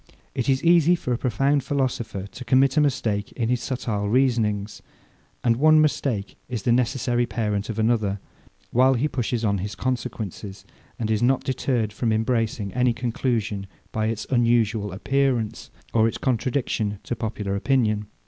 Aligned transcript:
It 0.33 0.49
is 0.49 0.63
easy 0.63 0.95
for 0.95 1.13
a 1.13 1.17
profound 1.19 1.63
philosopher 1.63 2.25
to 2.25 2.43
commit 2.43 2.75
a 2.75 2.81
mistake 2.81 3.31
in 3.33 3.49
his 3.49 3.61
subtile 3.61 4.09
reasonings; 4.09 4.81
and 5.43 5.57
one 5.57 5.79
mistake 5.79 6.37
is 6.49 6.63
the 6.63 6.71
necessary 6.71 7.27
parent 7.27 7.69
of 7.69 7.77
another, 7.77 8.19
while 8.71 8.95
he 8.95 9.07
pushes 9.07 9.45
on 9.45 9.59
his 9.59 9.75
consequences, 9.75 10.65
and 10.97 11.11
is 11.11 11.21
not 11.21 11.43
deterred 11.43 11.93
from 11.93 12.11
embracing 12.11 12.73
any 12.73 12.93
conclusion, 12.93 13.67
by 13.91 14.07
its 14.07 14.25
unusual 14.31 14.91
appearance, 14.91 15.69
or 15.93 16.07
its 16.07 16.17
contradiction 16.17 16.97
to 17.03 17.15
popular 17.15 17.55
opinion. 17.55 18.07